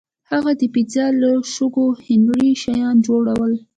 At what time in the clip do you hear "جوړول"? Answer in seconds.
3.07-3.51